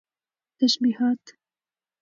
تشبيهات 0.59 1.25